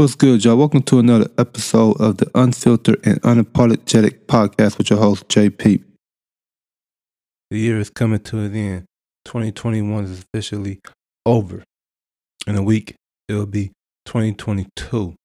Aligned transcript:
What's 0.00 0.14
good, 0.14 0.42
y'all? 0.42 0.56
Welcome 0.56 0.80
to 0.84 0.98
another 0.98 1.28
episode 1.36 2.00
of 2.00 2.16
the 2.16 2.30
Unfiltered 2.34 3.06
and 3.06 3.20
Unapologetic 3.20 4.24
podcast 4.24 4.78
with 4.78 4.88
your 4.88 4.98
host, 4.98 5.28
JP. 5.28 5.84
The 7.50 7.58
year 7.58 7.78
is 7.78 7.90
coming 7.90 8.20
to 8.20 8.38
an 8.38 8.54
end. 8.56 8.86
2021 9.26 10.04
is 10.04 10.24
officially 10.24 10.80
over. 11.26 11.64
In 12.46 12.56
a 12.56 12.62
week, 12.62 12.94
it'll 13.28 13.44
be 13.44 13.72
2022. 14.06 15.16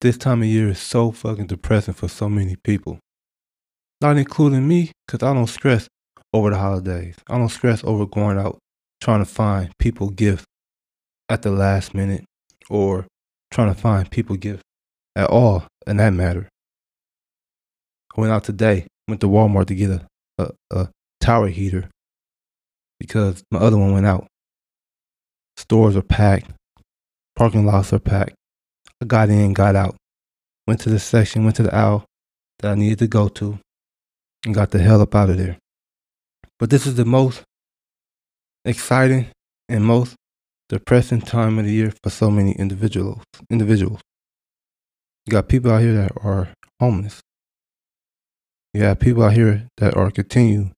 This 0.00 0.16
time 0.16 0.40
of 0.40 0.48
year 0.48 0.70
is 0.70 0.78
so 0.78 1.12
fucking 1.12 1.48
depressing 1.48 1.92
for 1.92 2.08
so 2.08 2.30
many 2.30 2.56
people. 2.64 2.98
Not 4.00 4.16
including 4.16 4.66
me, 4.66 4.90
because 5.06 5.22
I 5.22 5.34
don't 5.34 5.46
stress 5.48 5.86
over 6.32 6.48
the 6.48 6.56
holidays. 6.56 7.16
I 7.28 7.36
don't 7.36 7.50
stress 7.50 7.84
over 7.84 8.06
going 8.06 8.38
out 8.38 8.56
trying 9.02 9.20
to 9.20 9.30
find 9.30 9.70
people 9.78 10.08
gifts 10.08 10.46
at 11.28 11.42
the 11.42 11.50
last 11.50 11.92
minute 11.92 12.24
or 12.70 13.06
trying 13.50 13.72
to 13.72 13.80
find 13.80 14.10
people 14.10 14.36
gifts 14.36 14.62
at 15.16 15.28
all 15.28 15.64
in 15.86 15.96
that 15.98 16.12
matter. 16.12 16.48
I 18.16 18.20
went 18.20 18.32
out 18.32 18.44
today, 18.44 18.86
went 19.08 19.20
to 19.20 19.28
Walmart 19.28 19.66
to 19.66 19.74
get 19.74 19.90
a, 19.90 20.06
a, 20.38 20.50
a 20.70 20.88
tower 21.20 21.48
heater 21.48 21.88
because 22.98 23.42
my 23.50 23.58
other 23.58 23.78
one 23.78 23.92
went 23.92 24.06
out. 24.06 24.26
Stores 25.56 25.96
are 25.96 26.02
packed, 26.02 26.50
parking 27.36 27.66
lots 27.66 27.92
are 27.92 27.98
packed. 27.98 28.34
I 29.02 29.06
got 29.06 29.30
in, 29.30 29.52
got 29.52 29.76
out, 29.76 29.96
went 30.66 30.80
to 30.80 30.90
the 30.90 30.98
section, 30.98 31.44
went 31.44 31.56
to 31.56 31.62
the 31.62 31.74
aisle 31.74 32.04
that 32.58 32.72
I 32.72 32.74
needed 32.74 32.98
to 33.00 33.06
go 33.06 33.28
to, 33.28 33.58
and 34.44 34.54
got 34.54 34.70
the 34.70 34.78
hell 34.78 35.00
up 35.00 35.14
out 35.14 35.30
of 35.30 35.38
there. 35.38 35.56
But 36.58 36.70
this 36.70 36.86
is 36.86 36.96
the 36.96 37.04
most 37.04 37.42
exciting 38.64 39.28
and 39.68 39.84
most 39.84 40.14
depressing 40.70 41.20
time 41.20 41.58
of 41.58 41.64
the 41.64 41.72
year 41.72 41.92
for 42.02 42.10
so 42.10 42.30
many 42.30 42.52
individuals. 42.52 43.22
Individuals. 43.50 44.00
You 45.26 45.32
got 45.32 45.48
people 45.48 45.72
out 45.72 45.82
here 45.82 45.94
that 45.94 46.12
are 46.22 46.50
homeless. 46.78 47.20
You 48.72 48.84
have 48.84 49.00
people 49.00 49.24
out 49.24 49.32
here 49.32 49.66
that 49.78 49.96
are 49.96 50.12
continue 50.12 50.70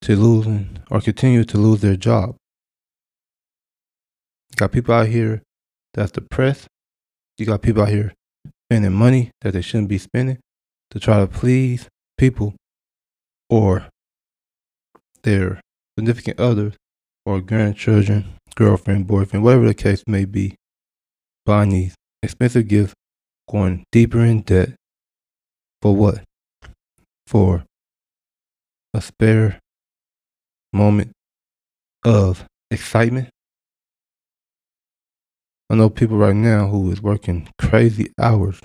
to 0.00 0.16
losing 0.16 0.78
or 0.90 1.02
continue 1.02 1.44
to 1.44 1.58
lose 1.58 1.82
their 1.82 1.94
job. 1.94 2.36
You 4.50 4.56
got 4.56 4.72
people 4.72 4.94
out 4.94 5.08
here 5.08 5.42
that's 5.92 6.12
depressed. 6.12 6.66
You 7.36 7.44
got 7.44 7.60
people 7.60 7.82
out 7.82 7.90
here 7.90 8.14
spending 8.66 8.92
money 8.94 9.30
that 9.42 9.52
they 9.52 9.60
shouldn't 9.60 9.90
be 9.90 9.98
spending 9.98 10.38
to 10.90 10.98
try 10.98 11.20
to 11.20 11.26
please 11.26 11.86
people 12.16 12.54
or 13.50 13.88
their 15.22 15.60
significant 15.98 16.40
others 16.40 16.74
or 17.26 17.40
grandchildren, 17.40 18.24
girlfriend, 18.54 19.06
boyfriend, 19.06 19.44
whatever 19.44 19.66
the 19.66 19.74
case 19.74 20.02
may 20.06 20.24
be, 20.24 20.54
buying 21.44 21.70
these 21.70 21.94
expensive 22.22 22.68
gifts, 22.68 22.94
going 23.50 23.84
deeper 23.92 24.20
in 24.20 24.42
debt 24.42 24.74
for 25.80 25.94
what? 25.94 26.22
For 27.26 27.64
a 28.94 29.00
spare 29.00 29.58
moment 30.72 31.12
of 32.04 32.44
excitement. 32.70 33.28
I 35.70 35.74
know 35.74 35.88
people 35.88 36.18
right 36.18 36.36
now 36.36 36.68
who 36.68 36.90
is 36.90 37.00
working 37.02 37.48
crazy 37.58 38.12
hours, 38.20 38.60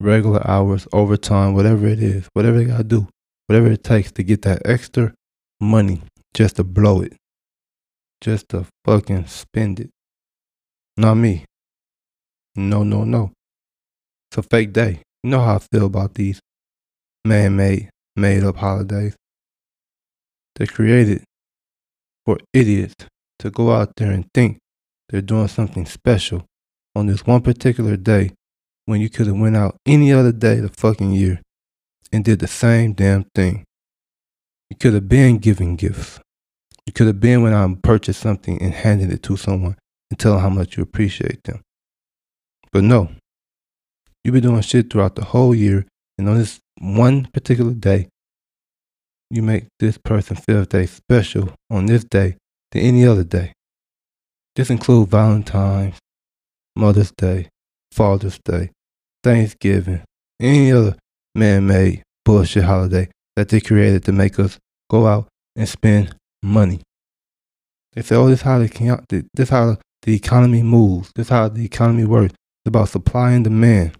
regular 0.00 0.46
hours, 0.46 0.86
overtime, 0.92 1.54
whatever 1.54 1.86
it 1.86 2.02
is, 2.02 2.28
whatever 2.34 2.58
they 2.58 2.66
gotta 2.66 2.84
do, 2.84 3.08
whatever 3.46 3.70
it 3.70 3.82
takes 3.82 4.12
to 4.12 4.22
get 4.22 4.42
that 4.42 4.62
extra 4.66 5.14
money 5.60 6.02
just 6.34 6.56
to 6.56 6.64
blow 6.64 7.00
it, 7.00 7.14
just 8.24 8.48
to 8.48 8.66
fucking 8.86 9.26
spend 9.26 9.80
it. 9.80 9.90
Not 10.96 11.16
me. 11.16 11.44
No, 12.56 12.82
no, 12.82 13.04
no. 13.04 13.32
It's 14.30 14.38
a 14.38 14.42
fake 14.42 14.72
day. 14.72 15.02
You 15.22 15.30
know 15.30 15.40
how 15.40 15.56
I 15.56 15.58
feel 15.58 15.84
about 15.84 16.14
these 16.14 16.40
man 17.26 17.56
made, 17.56 17.90
made 18.16 18.42
up 18.42 18.56
holidays. 18.56 19.14
They're 20.56 20.66
created 20.66 21.22
for 22.24 22.38
idiots 22.54 22.94
to 23.40 23.50
go 23.50 23.72
out 23.72 23.92
there 23.96 24.10
and 24.10 24.24
think 24.32 24.56
they're 25.10 25.20
doing 25.20 25.48
something 25.48 25.84
special 25.84 26.46
on 26.96 27.06
this 27.06 27.26
one 27.26 27.42
particular 27.42 27.98
day 27.98 28.30
when 28.86 29.02
you 29.02 29.10
could 29.10 29.26
have 29.26 29.36
went 29.36 29.56
out 29.56 29.76
any 29.84 30.14
other 30.14 30.32
day 30.32 30.60
the 30.60 30.70
fucking 30.70 31.12
year 31.12 31.42
and 32.10 32.24
did 32.24 32.38
the 32.38 32.46
same 32.46 32.94
damn 32.94 33.24
thing. 33.34 33.64
You 34.70 34.76
could 34.78 34.94
have 34.94 35.10
been 35.10 35.36
giving 35.36 35.76
gifts. 35.76 36.20
You 36.86 36.92
could 36.92 37.06
have 37.06 37.20
been 37.20 37.42
when 37.42 37.54
I 37.54 37.74
purchased 37.82 38.20
something 38.20 38.60
and 38.60 38.74
handed 38.74 39.12
it 39.12 39.22
to 39.24 39.36
someone 39.36 39.76
and 40.10 40.18
tell 40.18 40.32
them 40.32 40.42
how 40.42 40.50
much 40.50 40.76
you 40.76 40.82
appreciate 40.82 41.42
them. 41.44 41.60
But 42.72 42.84
no, 42.84 43.10
you've 44.22 44.34
been 44.34 44.42
doing 44.42 44.60
shit 44.60 44.92
throughout 44.92 45.14
the 45.14 45.24
whole 45.24 45.54
year, 45.54 45.86
and 46.18 46.28
on 46.28 46.38
this 46.38 46.60
one 46.80 47.26
particular 47.32 47.72
day, 47.72 48.08
you 49.30 49.42
make 49.42 49.66
this 49.80 49.98
person 49.98 50.36
feel 50.36 50.64
they 50.64 50.86
special 50.86 51.54
on 51.70 51.86
this 51.86 52.04
day 52.04 52.36
than 52.72 52.82
any 52.82 53.06
other 53.06 53.24
day. 53.24 53.52
This 54.54 54.70
includes 54.70 55.10
Valentine's, 55.10 55.98
Mother's 56.76 57.12
Day, 57.12 57.48
Father's 57.90 58.38
Day, 58.44 58.70
Thanksgiving, 59.22 60.02
any 60.40 60.70
other 60.70 60.96
man-made 61.34 62.02
bullshit 62.24 62.64
holiday 62.64 63.08
that 63.36 63.48
they 63.48 63.60
created 63.60 64.04
to 64.04 64.12
make 64.12 64.38
us 64.38 64.58
go 64.90 65.06
out 65.06 65.28
and 65.56 65.68
spend 65.68 66.14
money. 66.44 66.80
They 67.94 68.02
say, 68.02 68.16
oh, 68.16 68.28
this 68.28 68.42
how 68.42 68.58
the, 68.58 69.24
this 69.34 69.48
how 69.48 69.78
the 70.02 70.14
economy 70.14 70.62
moves. 70.62 71.10
This 71.14 71.28
how 71.28 71.48
the 71.48 71.64
economy 71.64 72.04
works. 72.04 72.34
It's 72.34 72.68
about 72.68 72.88
supply 72.88 73.32
and 73.32 73.44
demand. 73.44 73.96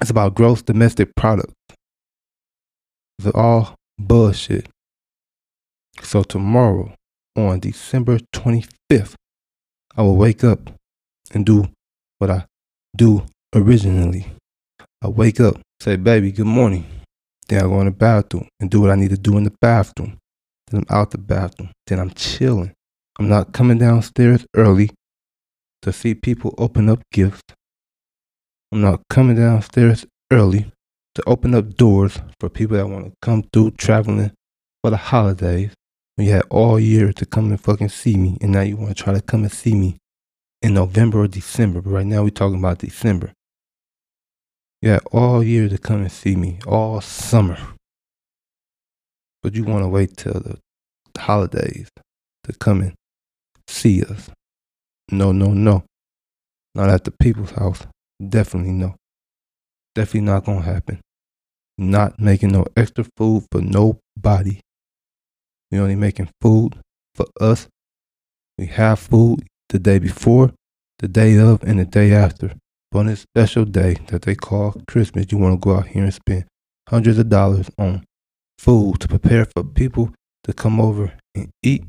It's 0.00 0.10
about 0.10 0.34
gross 0.34 0.62
domestic 0.62 1.14
product. 1.14 1.52
It's 3.18 3.28
all 3.34 3.74
bullshit. 3.98 4.68
So 6.02 6.22
tomorrow, 6.22 6.94
on 7.36 7.60
December 7.60 8.18
25th, 8.34 9.14
I 9.96 10.02
will 10.02 10.16
wake 10.16 10.42
up 10.42 10.70
and 11.32 11.46
do 11.46 11.68
what 12.18 12.30
I 12.30 12.46
do 12.96 13.24
originally. 13.54 14.26
I 15.02 15.08
wake 15.08 15.40
up, 15.40 15.60
say, 15.80 15.96
baby, 15.96 16.32
good 16.32 16.46
morning. 16.46 16.86
Then 17.48 17.64
I 17.64 17.68
go 17.68 17.80
in 17.80 17.86
the 17.86 17.92
bathroom 17.92 18.48
and 18.60 18.70
do 18.70 18.80
what 18.80 18.90
I 18.90 18.94
need 18.94 19.10
to 19.10 19.18
do 19.18 19.36
in 19.36 19.44
the 19.44 19.54
bathroom. 19.60 20.18
Then 20.72 20.84
I'm 20.88 20.96
out 20.96 21.10
the 21.10 21.18
bathroom. 21.18 21.70
Then 21.86 22.00
I'm 22.00 22.10
chilling. 22.10 22.72
I'm 23.18 23.28
not 23.28 23.52
coming 23.52 23.78
downstairs 23.78 24.46
early 24.56 24.90
to 25.82 25.92
see 25.92 26.14
people 26.14 26.54
open 26.56 26.88
up 26.88 27.02
gifts. 27.12 27.42
I'm 28.72 28.80
not 28.80 29.02
coming 29.10 29.36
downstairs 29.36 30.06
early 30.32 30.72
to 31.14 31.22
open 31.26 31.54
up 31.54 31.76
doors 31.76 32.18
for 32.40 32.48
people 32.48 32.78
that 32.78 32.88
want 32.88 33.06
to 33.06 33.12
come 33.20 33.42
through 33.52 33.72
traveling 33.72 34.32
for 34.82 34.90
the 34.90 34.96
holidays. 34.96 35.72
When 36.16 36.26
you 36.26 36.32
had 36.32 36.44
all 36.50 36.80
year 36.80 37.12
to 37.12 37.26
come 37.26 37.50
and 37.50 37.60
fucking 37.60 37.88
see 37.90 38.16
me, 38.16 38.38
and 38.40 38.52
now 38.52 38.62
you 38.62 38.76
want 38.76 38.96
to 38.96 39.02
try 39.02 39.12
to 39.12 39.20
come 39.20 39.42
and 39.42 39.52
see 39.52 39.74
me 39.74 39.98
in 40.62 40.74
November 40.74 41.20
or 41.20 41.28
December. 41.28 41.82
But 41.82 41.90
right 41.90 42.06
now 42.06 42.22
we're 42.22 42.30
talking 42.30 42.58
about 42.58 42.78
December. 42.78 43.32
You 44.80 44.90
had 44.90 45.02
all 45.12 45.42
year 45.42 45.68
to 45.68 45.78
come 45.78 46.02
and 46.02 46.12
see 46.12 46.36
me, 46.36 46.58
all 46.66 47.00
summer. 47.00 47.58
But 49.42 49.54
you 49.54 49.64
want 49.64 49.84
to 49.84 49.88
wait 49.88 50.16
till 50.16 50.34
the 50.34 50.58
holidays 51.18 51.88
to 52.44 52.52
come 52.52 52.80
and 52.82 52.94
see 53.66 54.04
us. 54.04 54.30
No, 55.10 55.32
no, 55.32 55.52
no. 55.52 55.84
Not 56.74 56.90
at 56.90 57.04
the 57.04 57.10
people's 57.10 57.50
house. 57.50 57.86
Definitely 58.26 58.72
no. 58.72 58.94
Definitely 59.94 60.26
not 60.26 60.44
gonna 60.44 60.62
happen. 60.62 61.00
Not 61.76 62.20
making 62.20 62.52
no 62.52 62.66
extra 62.76 63.04
food 63.16 63.44
for 63.50 63.60
nobody. 63.60 64.60
We 65.70 65.78
only 65.78 65.96
making 65.96 66.30
food 66.40 66.76
for 67.14 67.26
us. 67.40 67.66
We 68.58 68.66
have 68.66 68.98
food 68.98 69.46
the 69.68 69.78
day 69.78 69.98
before, 69.98 70.52
the 70.98 71.08
day 71.08 71.38
of, 71.38 71.62
and 71.62 71.78
the 71.78 71.84
day 71.84 72.12
after. 72.12 72.54
But 72.90 73.00
on 73.00 73.06
this 73.06 73.20
special 73.20 73.64
day 73.64 73.96
that 74.08 74.22
they 74.22 74.34
call 74.34 74.74
Christmas, 74.86 75.26
you 75.30 75.38
want 75.38 75.60
to 75.60 75.64
go 75.64 75.76
out 75.76 75.88
here 75.88 76.04
and 76.04 76.14
spend 76.14 76.44
hundreds 76.88 77.18
of 77.18 77.28
dollars 77.28 77.70
on 77.78 78.04
food 78.58 79.00
to 79.00 79.08
prepare 79.08 79.44
for 79.44 79.64
people 79.64 80.12
to 80.44 80.52
come 80.52 80.80
over 80.80 81.12
and 81.34 81.50
eat 81.62 81.84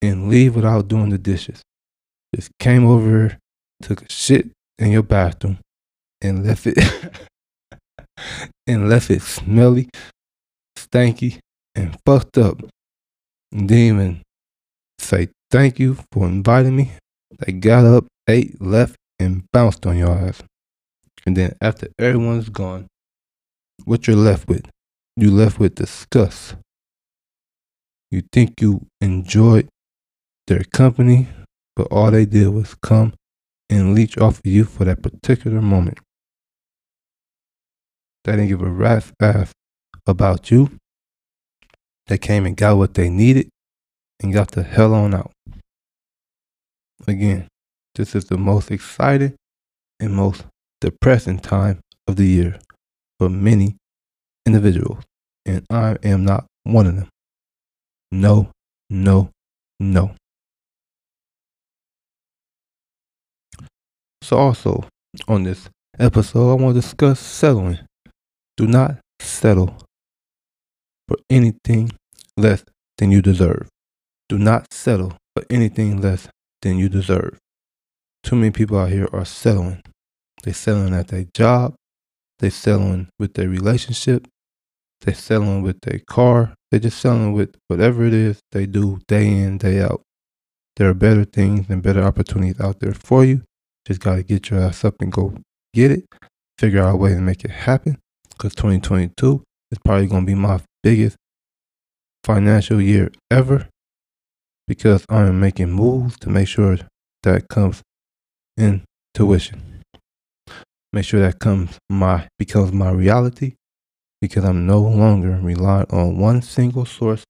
and 0.00 0.28
leave 0.28 0.56
without 0.56 0.88
doing 0.88 1.10
the 1.10 1.18
dishes. 1.18 1.62
Just 2.34 2.50
came 2.58 2.86
over, 2.86 3.38
took 3.82 4.02
a 4.02 4.10
shit 4.10 4.50
in 4.78 4.90
your 4.90 5.02
bathroom, 5.02 5.58
and 6.20 6.46
left 6.46 6.66
it 6.66 6.78
and 8.66 8.88
left 8.88 9.10
it 9.10 9.22
smelly, 9.22 9.88
stanky, 10.76 11.38
and 11.74 11.96
fucked 12.06 12.38
up. 12.38 12.62
And 13.52 13.68
didn't 13.68 13.96
even 13.96 14.22
say 14.98 15.28
thank 15.50 15.78
you 15.78 15.98
for 16.10 16.26
inviting 16.26 16.76
me. 16.76 16.92
They 17.38 17.52
got 17.52 17.84
up, 17.84 18.06
ate, 18.28 18.60
left, 18.60 18.96
and 19.18 19.44
bounced 19.52 19.86
on 19.86 19.96
your 19.96 20.10
ass. 20.10 20.42
And 21.26 21.36
then 21.36 21.54
after 21.60 21.88
everyone's 21.98 22.48
gone, 22.48 22.86
what 23.84 24.06
you're 24.06 24.16
left 24.16 24.48
with? 24.48 24.68
You 25.16 25.30
left 25.30 25.58
with 25.58 25.74
disgust. 25.74 26.56
You 28.10 28.22
think 28.32 28.60
you 28.60 28.86
enjoyed 29.00 29.68
their 30.46 30.64
company, 30.64 31.28
but 31.76 31.88
all 31.90 32.10
they 32.10 32.24
did 32.24 32.48
was 32.48 32.74
come 32.74 33.12
and 33.68 33.94
leech 33.94 34.16
off 34.18 34.38
of 34.38 34.46
you 34.46 34.64
for 34.64 34.84
that 34.84 35.02
particular 35.02 35.60
moment. 35.60 35.98
They 38.24 38.32
didn't 38.32 38.48
give 38.48 38.62
a 38.62 38.70
rat's 38.70 39.12
ass 39.20 39.52
about 40.06 40.50
you. 40.50 40.70
They 42.06 42.18
came 42.18 42.46
and 42.46 42.56
got 42.56 42.76
what 42.76 42.94
they 42.94 43.10
needed 43.10 43.48
and 44.22 44.32
got 44.32 44.52
the 44.52 44.62
hell 44.62 44.94
on 44.94 45.14
out. 45.14 45.32
Again, 47.06 47.48
this 47.94 48.14
is 48.14 48.26
the 48.26 48.38
most 48.38 48.70
exciting 48.70 49.34
and 50.00 50.14
most 50.14 50.44
depressing 50.80 51.38
time 51.38 51.80
of 52.06 52.16
the 52.16 52.26
year 52.26 52.58
for 53.18 53.28
many 53.28 53.76
individuals, 54.46 55.02
and 55.46 55.64
I 55.70 55.96
am 56.02 56.24
not 56.24 56.46
one 56.64 56.86
of 56.86 56.96
them. 56.96 57.08
No, 58.10 58.50
no, 58.90 59.30
no. 59.80 60.14
So, 64.22 64.36
also 64.36 64.84
on 65.28 65.42
this 65.42 65.68
episode, 65.98 66.50
I 66.50 66.54
want 66.62 66.74
to 66.74 66.80
discuss 66.80 67.18
settling. 67.18 67.80
Do 68.56 68.66
not 68.66 68.98
settle 69.20 69.76
for 71.08 71.16
anything 71.28 71.90
less 72.36 72.64
than 72.98 73.10
you 73.10 73.20
deserve. 73.22 73.68
Do 74.28 74.38
not 74.38 74.72
settle 74.72 75.16
for 75.34 75.44
anything 75.50 76.00
less 76.00 76.28
than 76.62 76.78
you 76.78 76.88
deserve. 76.88 77.38
Too 78.22 78.36
many 78.36 78.50
people 78.50 78.78
out 78.78 78.90
here 78.90 79.08
are 79.12 79.24
settling. 79.24 79.82
They're 80.42 80.54
settling 80.54 80.94
at 80.94 81.08
their 81.08 81.26
job. 81.34 81.74
They're 82.38 82.50
settling 82.50 83.08
with 83.18 83.34
their 83.34 83.48
relationship. 83.48 84.26
They're 85.02 85.14
settling 85.14 85.62
with 85.62 85.80
their 85.80 85.98
car. 85.98 86.54
They're 86.70 86.80
just 86.80 87.00
selling 87.00 87.32
with 87.32 87.56
whatever 87.66 88.04
it 88.04 88.14
is 88.14 88.40
they 88.52 88.66
do 88.66 89.00
day 89.08 89.26
in, 89.26 89.58
day 89.58 89.80
out. 89.80 90.02
There 90.76 90.88
are 90.88 90.94
better 90.94 91.24
things 91.24 91.66
and 91.68 91.82
better 91.82 92.02
opportunities 92.02 92.60
out 92.60 92.78
there 92.78 92.94
for 92.94 93.24
you. 93.24 93.42
Just 93.86 94.00
got 94.00 94.16
to 94.16 94.22
get 94.22 94.48
your 94.48 94.60
ass 94.60 94.84
up 94.84 94.94
and 95.00 95.10
go 95.10 95.34
get 95.74 95.90
it. 95.90 96.04
Figure 96.56 96.82
out 96.82 96.94
a 96.94 96.96
way 96.96 97.14
to 97.14 97.20
make 97.20 97.44
it 97.44 97.50
happen. 97.50 97.98
Because 98.30 98.54
2022 98.54 99.42
is 99.72 99.78
probably 99.84 100.06
going 100.06 100.22
to 100.22 100.26
be 100.26 100.36
my 100.36 100.60
biggest 100.82 101.16
financial 102.24 102.80
year 102.80 103.10
ever. 103.30 103.68
Because 104.68 105.04
I 105.08 105.22
am 105.22 105.40
making 105.40 105.72
moves 105.72 106.16
to 106.20 106.30
make 106.30 106.46
sure 106.46 106.78
that 107.24 107.48
comes 107.48 107.82
in 108.56 108.84
tuition. 109.14 109.82
Make 110.92 111.04
sure 111.04 111.20
that 111.20 111.40
comes 111.40 111.78
my 111.90 112.28
becomes 112.38 112.72
my 112.72 112.90
reality 112.90 113.54
because 114.22 114.44
I'm 114.44 114.68
no 114.68 114.78
longer 114.80 115.36
reliant 115.42 115.92
on 115.92 116.16
one 116.16 116.42
single 116.42 116.86
source 116.86 117.24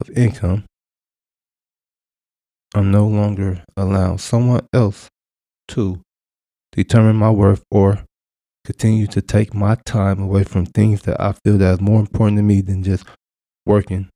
of 0.00 0.10
income. 0.18 0.64
I'm 2.74 2.90
no 2.90 3.06
longer 3.06 3.62
allowing 3.76 4.18
someone 4.18 4.66
else 4.72 5.08
to 5.68 6.00
determine 6.72 7.14
my 7.14 7.30
worth 7.30 7.62
or 7.70 8.04
continue 8.64 9.06
to 9.06 9.22
take 9.22 9.54
my 9.54 9.76
time 9.86 10.20
away 10.20 10.42
from 10.42 10.66
things 10.66 11.02
that 11.02 11.20
I 11.20 11.34
feel 11.44 11.56
that 11.58 11.74
is 11.74 11.80
more 11.80 12.00
important 12.00 12.38
to 12.38 12.42
me 12.42 12.62
than 12.62 12.82
just 12.82 13.04
working. 13.64 14.08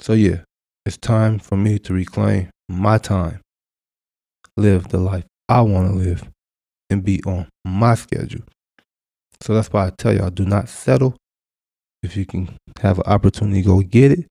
So 0.00 0.14
yeah, 0.14 0.40
it's 0.84 0.96
time 0.96 1.38
for 1.38 1.56
me 1.56 1.78
to 1.78 1.94
reclaim 1.94 2.50
my 2.68 2.98
time, 2.98 3.42
live 4.56 4.88
the 4.88 4.98
life 4.98 5.24
I 5.48 5.60
want 5.60 5.92
to 5.92 5.96
live, 5.96 6.28
and 6.90 7.04
be 7.04 7.22
on 7.22 7.46
my 7.64 7.94
schedule. 7.94 8.42
So 9.40 9.54
that's 9.54 9.68
why 9.68 9.86
I 9.86 9.90
tell 9.90 10.14
y'all 10.14 10.30
do 10.30 10.44
not 10.44 10.68
settle. 10.68 11.16
If 12.02 12.16
you 12.16 12.26
can 12.26 12.56
have 12.80 12.98
an 12.98 13.04
opportunity, 13.06 13.62
go 13.62 13.80
get 13.80 14.12
it. 14.12 14.26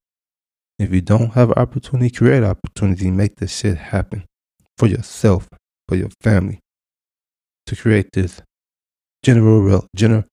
If 0.78 0.94
you 0.94 1.02
don't 1.02 1.34
have 1.34 1.50
an 1.50 1.58
opportunity, 1.58 2.10
create 2.10 2.44
an 2.44 2.50
opportunity, 2.50 3.10
make 3.12 3.38
this 3.38 3.58
shit 3.58 3.78
happen 3.78 4.26
for 4.78 4.88
yourself, 4.88 5.48
for 5.88 5.96
your 5.96 6.10
family, 6.22 6.60
to 7.66 7.76
create 7.76 8.10
this 8.14 8.42
general 9.24 9.64
wealth, 9.64 9.88
gener, 9.98 10.26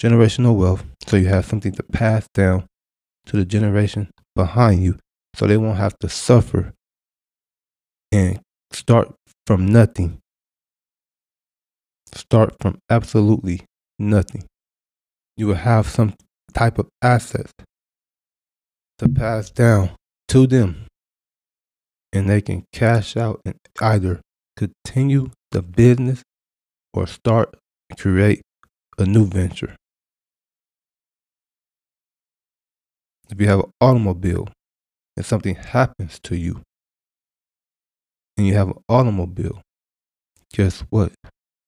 generational 0.00 0.56
wealth 0.56 0.84
so 1.06 1.16
you 1.16 1.28
have 1.28 1.44
something 1.44 1.72
to 1.72 1.82
pass 1.82 2.26
down 2.34 2.66
to 3.26 3.36
the 3.36 3.44
generation 3.44 4.10
behind 4.34 4.82
you 4.82 4.96
so 5.34 5.46
they 5.46 5.56
won't 5.56 5.78
have 5.78 5.96
to 5.98 6.08
suffer 6.08 6.72
and 8.10 8.40
start 8.72 9.14
from 9.46 9.66
nothing. 9.66 10.18
Start 12.12 12.56
from 12.60 12.78
absolutely 12.90 13.62
nothing. 14.00 14.44
You 15.36 15.48
will 15.48 15.54
have 15.54 15.86
some 15.86 16.14
type 16.52 16.78
of 16.78 16.88
assets 17.02 17.52
to 18.98 19.08
pass 19.08 19.50
down 19.50 19.90
to 20.28 20.46
them. 20.46 20.86
And 22.12 22.28
they 22.28 22.40
can 22.40 22.64
cash 22.72 23.16
out 23.16 23.40
and 23.44 23.54
either 23.80 24.20
continue 24.56 25.30
the 25.52 25.62
business 25.62 26.22
or 26.92 27.06
start 27.06 27.54
create 27.96 28.42
a 28.98 29.04
new 29.04 29.26
venture. 29.26 29.76
If 33.30 33.40
you 33.40 33.46
have 33.46 33.60
an 33.60 33.70
automobile 33.80 34.48
and 35.16 35.24
something 35.24 35.54
happens 35.54 36.18
to 36.24 36.36
you 36.36 36.62
and 38.36 38.46
you 38.46 38.54
have 38.54 38.68
an 38.68 38.82
automobile, 38.88 39.62
guess 40.52 40.80
what? 40.90 41.12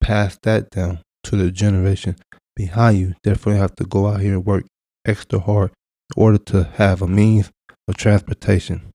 Pass 0.00 0.36
that 0.42 0.70
down 0.70 1.00
to 1.24 1.36
the 1.36 1.50
generation 1.50 2.16
behind 2.56 2.98
you. 2.98 3.14
Therefore, 3.22 3.54
you 3.54 3.58
have 3.58 3.76
to 3.76 3.84
go 3.84 4.08
out 4.08 4.20
here 4.20 4.34
and 4.34 4.46
work 4.46 4.64
extra 5.06 5.38
hard 5.38 5.70
in 6.16 6.22
order 6.22 6.38
to 6.38 6.64
have 6.74 7.02
a 7.02 7.08
means 7.08 7.50
of 7.88 7.96
transportation. 7.96 8.92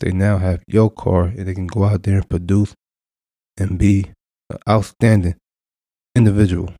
They 0.00 0.12
now 0.12 0.38
have 0.38 0.62
your 0.66 0.90
car 0.90 1.24
and 1.24 1.46
they 1.46 1.54
can 1.54 1.66
go 1.66 1.84
out 1.84 2.02
there 2.02 2.16
and 2.16 2.28
produce 2.28 2.74
and 3.56 3.78
be 3.78 4.10
an 4.50 4.58
outstanding 4.68 5.36
individual 6.14 6.72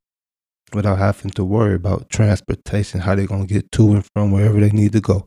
without 0.72 0.98
having 0.98 1.30
to 1.32 1.44
worry 1.44 1.74
about 1.74 2.10
transportation, 2.10 3.00
how 3.00 3.14
they're 3.14 3.26
going 3.26 3.46
to 3.46 3.54
get 3.54 3.70
to 3.72 3.92
and 3.92 4.06
from 4.14 4.32
wherever 4.32 4.60
they 4.60 4.70
need 4.70 4.92
to 4.92 5.00
go. 5.00 5.26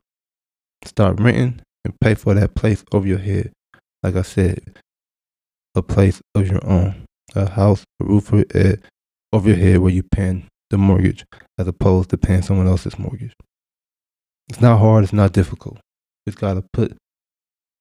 Start 0.86 1.20
renting 1.20 1.62
and 1.84 2.00
pay 2.00 2.14
for 2.14 2.34
that 2.34 2.56
place 2.56 2.84
over 2.92 3.08
your 3.08 3.18
head. 3.18 3.52
Like 4.04 4.16
I 4.16 4.22
said, 4.22 4.80
a 5.76 5.82
place 5.82 6.22
of 6.36 6.48
your 6.48 6.66
own 6.66 7.06
a 7.36 7.50
house, 7.50 7.84
a 8.02 8.06
roof 8.06 8.34
over 8.34 8.42
eh, 8.42 8.46
your 8.54 8.64
head, 8.64 8.82
over 9.34 9.50
your 9.50 9.58
head 9.58 9.80
where 9.80 9.92
you're 9.92 10.04
paying 10.04 10.48
the 10.70 10.78
mortgage 10.78 11.26
as 11.58 11.68
opposed 11.68 12.10
to 12.10 12.18
paying 12.18 12.42
someone 12.42 12.68
else's 12.68 13.00
mortgage. 13.00 13.34
It's 14.50 14.62
not 14.62 14.80
hard, 14.80 15.04
it's 15.04 15.14
not 15.14 15.34
difficult. 15.34 15.76
You 16.26 16.32
just 16.32 16.40
gotta 16.40 16.64
put 16.74 16.98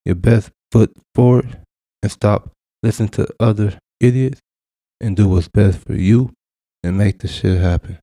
your 0.05 0.15
best 0.15 0.51
foot 0.73 0.93
forward 1.15 1.61
and 2.03 2.13
stop 2.13 2.51
listening 2.83 3.09
to 3.11 3.29
other 3.41 3.79
idiots 4.01 4.41
and 5.01 5.17
do 5.17 5.29
what's 5.29 5.49
best 5.49 5.79
for 5.87 5.95
you 5.95 6.31
and 6.83 6.99
make 6.99 7.21
the 7.21 7.29
shit 7.29 7.61
happen. 7.61 7.99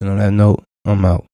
And 0.00 0.10
on 0.10 0.18
that 0.18 0.32
note, 0.32 0.64
I'm 0.84 1.04
out. 1.04 1.26